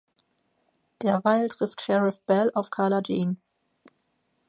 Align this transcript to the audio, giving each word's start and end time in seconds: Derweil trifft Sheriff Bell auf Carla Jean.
Derweil 1.03 1.47
trifft 1.49 1.79
Sheriff 1.79 2.21
Bell 2.21 2.49
auf 2.55 2.71
Carla 2.71 3.03
Jean. 3.03 3.39